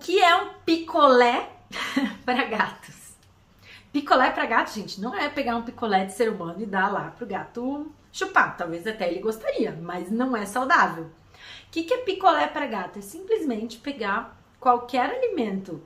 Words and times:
que 0.00 0.20
é 0.20 0.34
um 0.34 0.54
picolé 0.64 1.48
para 2.24 2.44
gatos? 2.44 3.14
Picolé 3.92 4.30
para 4.30 4.46
gato, 4.46 4.72
gente, 4.72 5.00
não 5.00 5.14
é 5.14 5.28
pegar 5.28 5.56
um 5.56 5.62
picolé 5.62 6.04
de 6.04 6.12
ser 6.12 6.30
humano 6.30 6.62
e 6.62 6.66
dar 6.66 6.90
lá 6.90 7.10
pro 7.10 7.26
gato 7.26 7.92
chupar. 8.10 8.56
Talvez 8.56 8.86
até 8.86 9.10
ele 9.10 9.20
gostaria, 9.20 9.72
mas 9.72 10.10
não 10.10 10.36
é 10.36 10.46
saudável. 10.46 11.04
O 11.04 11.70
que, 11.70 11.84
que 11.84 11.94
é 11.94 11.98
picolé 11.98 12.46
para 12.46 12.66
gato? 12.66 12.98
É 12.98 13.02
simplesmente 13.02 13.78
pegar 13.78 14.36
qualquer 14.58 15.10
alimento 15.10 15.82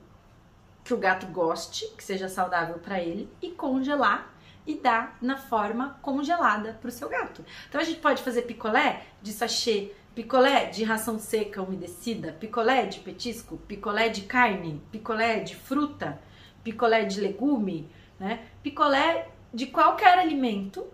que 0.83 0.93
o 0.93 0.97
gato 0.97 1.25
goste, 1.27 1.87
que 1.97 2.03
seja 2.03 2.29
saudável 2.29 2.77
para 2.77 2.99
ele, 2.99 3.29
e 3.41 3.49
congelar 3.51 4.33
e 4.67 4.75
dar 4.75 5.17
na 5.21 5.37
forma 5.37 5.97
congelada 6.01 6.77
para 6.79 6.87
o 6.87 6.91
seu 6.91 7.09
gato. 7.09 7.43
Então 7.67 7.81
a 7.81 7.83
gente 7.83 7.99
pode 7.99 8.23
fazer 8.23 8.43
picolé 8.43 9.05
de 9.21 9.31
sachê, 9.33 9.91
picolé 10.15 10.65
de 10.67 10.83
ração 10.85 11.19
seca 11.19 11.61
umedecida, 11.61 12.31
picolé 12.31 12.85
de 12.85 12.99
petisco, 12.99 13.57
picolé 13.67 14.07
de 14.07 14.21
carne, 14.21 14.81
picolé 14.89 15.41
de 15.41 15.55
fruta, 15.55 16.19
picolé 16.63 17.03
de 17.03 17.19
legume, 17.19 17.91
né? 18.17 18.45
Picolé 18.63 19.27
de 19.53 19.67
qualquer 19.67 20.17
alimento 20.17 20.87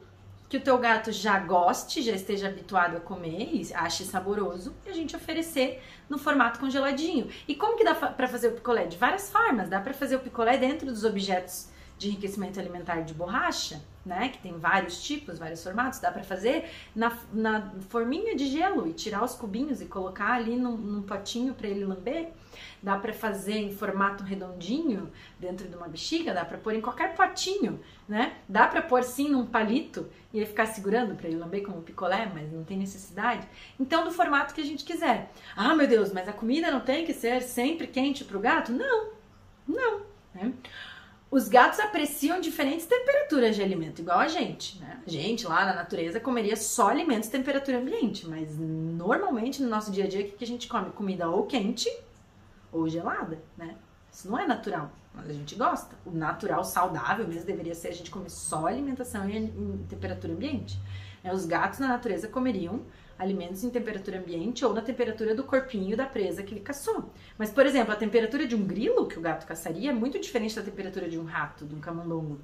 que 0.49 0.57
o 0.57 0.61
teu 0.61 0.77
gato 0.77 1.11
já 1.13 1.39
goste, 1.39 2.01
já 2.01 2.11
esteja 2.11 2.47
habituado 2.47 2.97
a 2.97 2.99
comer 2.99 3.49
e 3.53 3.73
ache 3.73 4.03
saboroso, 4.03 4.75
e 4.85 4.89
a 4.89 4.93
gente 4.93 5.15
oferecer 5.15 5.81
no 6.09 6.17
formato 6.17 6.59
congeladinho. 6.59 7.29
E 7.47 7.55
como 7.55 7.77
que 7.77 7.85
dá 7.85 7.95
para 7.95 8.27
fazer 8.27 8.49
o 8.49 8.51
picolé? 8.53 8.85
De 8.85 8.97
várias 8.97 9.31
formas. 9.31 9.69
Dá 9.69 9.79
para 9.79 9.93
fazer 9.93 10.17
o 10.17 10.19
picolé 10.19 10.57
dentro 10.57 10.87
dos 10.87 11.05
objetos 11.05 11.69
de 12.01 12.07
enriquecimento 12.07 12.59
alimentar 12.59 13.01
de 13.01 13.13
borracha, 13.13 13.79
né? 14.03 14.29
Que 14.29 14.39
tem 14.39 14.57
vários 14.57 15.03
tipos, 15.03 15.37
vários 15.37 15.63
formatos. 15.63 15.99
Dá 15.99 16.11
para 16.11 16.23
fazer 16.23 16.67
na, 16.95 17.15
na, 17.31 17.71
forminha 17.89 18.35
de 18.35 18.47
gelo 18.47 18.87
e 18.87 18.93
tirar 18.93 19.23
os 19.23 19.35
cubinhos 19.35 19.81
e 19.81 19.85
colocar 19.85 20.31
ali 20.31 20.55
num, 20.55 20.75
num 20.75 21.03
potinho 21.03 21.53
para 21.53 21.67
ele 21.67 21.85
lamber. 21.85 22.29
Dá 22.81 22.97
para 22.97 23.13
fazer 23.13 23.57
em 23.57 23.71
formato 23.71 24.23
redondinho 24.23 25.11
dentro 25.39 25.67
de 25.67 25.75
uma 25.75 25.87
bexiga. 25.87 26.33
Dá 26.33 26.43
para 26.43 26.57
pôr 26.57 26.73
em 26.73 26.81
qualquer 26.81 27.13
potinho, 27.13 27.79
né? 28.09 28.35
Dá 28.49 28.65
para 28.65 28.81
pôr 28.81 29.03
sim 29.03 29.29
num 29.29 29.45
palito 29.45 30.09
e 30.33 30.37
ele 30.37 30.47
ficar 30.47 30.65
segurando 30.65 31.13
para 31.13 31.27
ele 31.27 31.37
lamber 31.37 31.61
como 31.61 31.83
picolé, 31.83 32.31
mas 32.33 32.51
não 32.51 32.63
tem 32.63 32.79
necessidade. 32.79 33.47
Então, 33.79 34.03
do 34.03 34.09
formato 34.09 34.55
que 34.55 34.61
a 34.61 34.65
gente 34.65 34.83
quiser. 34.83 35.31
Ah, 35.55 35.75
meu 35.75 35.87
Deus, 35.87 36.11
mas 36.11 36.27
a 36.27 36.33
comida 36.33 36.71
não 36.71 36.79
tem 36.79 37.05
que 37.05 37.13
ser 37.13 37.43
sempre 37.43 37.85
quente 37.85 38.23
para 38.25 38.37
o 38.37 38.41
gato? 38.41 38.71
Não, 38.71 39.11
não. 39.67 40.10
Os 41.31 41.47
gatos 41.47 41.79
apreciam 41.79 42.41
diferentes 42.41 42.85
temperaturas 42.85 43.55
de 43.55 43.63
alimento, 43.63 44.01
igual 44.01 44.19
a 44.19 44.27
gente, 44.27 44.77
né? 44.79 45.01
A 45.07 45.09
gente 45.09 45.47
lá 45.47 45.63
na 45.63 45.73
natureza 45.73 46.19
comeria 46.19 46.57
só 46.57 46.89
alimentos 46.89 47.29
de 47.29 47.31
temperatura 47.31 47.77
ambiente, 47.77 48.27
mas 48.27 48.57
normalmente 48.59 49.63
no 49.63 49.69
nosso 49.69 49.93
dia 49.93 50.03
a 50.03 50.07
dia 50.09 50.25
o 50.25 50.31
que 50.33 50.43
a 50.43 50.47
gente 50.47 50.67
come? 50.67 50.91
Comida 50.91 51.29
ou 51.29 51.45
quente 51.45 51.89
ou 52.69 52.89
gelada, 52.89 53.41
né? 53.57 53.77
Isso 54.11 54.29
não 54.29 54.37
é 54.37 54.45
natural, 54.45 54.91
a 55.29 55.33
gente 55.33 55.55
gosta. 55.55 55.95
O 56.05 56.11
natural, 56.11 56.63
saudável 56.63 57.27
mesmo, 57.27 57.45
deveria 57.45 57.75
ser 57.75 57.89
a 57.89 57.93
gente 57.93 58.09
comer 58.09 58.29
só 58.29 58.67
alimentação 58.67 59.29
em, 59.29 59.45
em 59.45 59.85
temperatura 59.89 60.33
ambiente. 60.33 60.79
É, 61.23 61.33
os 61.33 61.45
gatos 61.45 61.79
na 61.79 61.87
natureza 61.87 62.27
comeriam 62.27 62.81
alimentos 63.17 63.63
em 63.63 63.69
temperatura 63.69 64.17
ambiente 64.17 64.65
ou 64.65 64.73
na 64.73 64.81
temperatura 64.81 65.35
do 65.35 65.43
corpinho 65.43 65.95
da 65.95 66.05
presa 66.05 66.41
que 66.41 66.55
ele 66.55 66.61
caçou. 66.61 67.11
Mas, 67.37 67.51
por 67.51 67.65
exemplo, 67.65 67.93
a 67.93 67.95
temperatura 67.95 68.47
de 68.47 68.55
um 68.55 68.65
grilo 68.65 69.07
que 69.07 69.19
o 69.19 69.21
gato 69.21 69.45
caçaria 69.45 69.91
é 69.91 69.93
muito 69.93 70.19
diferente 70.19 70.55
da 70.55 70.63
temperatura 70.63 71.07
de 71.07 71.19
um 71.19 71.23
rato, 71.23 71.65
de 71.65 71.75
um 71.75 71.79
camundongo. 71.79 72.39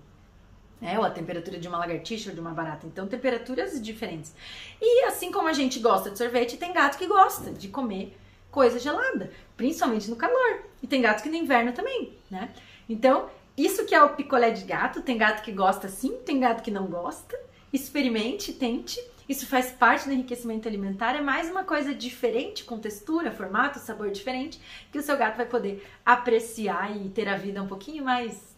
É, 0.80 1.00
ou 1.00 1.04
a 1.04 1.10
temperatura 1.10 1.58
de 1.58 1.68
uma 1.68 1.80
lagartixa 1.80 2.30
ou 2.30 2.36
de 2.36 2.40
uma 2.40 2.52
barata. 2.52 2.86
Então, 2.86 3.08
temperaturas 3.08 3.82
diferentes. 3.82 4.36
E 4.80 5.06
assim 5.06 5.32
como 5.32 5.48
a 5.48 5.54
gente 5.54 5.80
gosta 5.80 6.12
de 6.12 6.18
sorvete, 6.20 6.58
tem 6.58 6.72
gato 6.72 7.00
que 7.00 7.08
gosta 7.08 7.52
de 7.52 7.68
comer 7.68 8.16
coisa 8.52 8.80
gelada, 8.80 9.32
principalmente 9.56 10.10
no 10.10 10.16
calor. 10.16 10.64
E 10.82 10.88
tem 10.88 11.02
gato 11.02 11.24
que 11.24 11.30
no 11.30 11.36
inverno 11.36 11.72
também, 11.74 12.14
né? 12.30 12.50
Então, 12.88 13.30
isso 13.58 13.86
que 13.86 13.96
é 13.96 14.04
o 14.04 14.16
picolé 14.16 14.52
de 14.52 14.64
gato, 14.64 15.02
tem 15.02 15.18
gato 15.18 15.44
que 15.44 15.52
gosta 15.52 15.88
sim, 15.88 16.18
tem 16.26 16.40
gato 16.40 16.64
que 16.64 16.72
não 16.72 16.86
gosta. 16.86 17.38
Experimente, 17.74 18.54
tente 18.54 19.00
isso 19.28 19.46
faz 19.46 19.72
parte 19.72 20.06
do 20.06 20.14
enriquecimento 20.14 20.68
alimentar, 20.68 21.14
é 21.16 21.22
mais 21.22 21.52
uma 21.52 21.66
coisa 21.66 21.94
diferente, 21.94 22.64
com 22.64 22.80
textura, 22.80 23.30
formato, 23.30 23.78
sabor 23.78 24.10
diferente, 24.10 24.60
que 24.90 24.98
o 24.98 25.02
seu 25.02 25.18
gato 25.18 25.36
vai 25.36 25.46
poder 25.46 25.86
apreciar 26.06 26.96
e 26.96 27.10
ter 27.10 27.28
a 27.28 27.36
vida 27.36 27.62
um 27.62 27.68
pouquinho 27.68 28.06
mais 28.06 28.56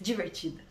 divertida. 0.00 0.62